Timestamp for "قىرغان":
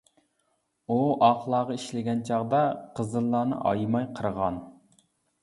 4.19-4.61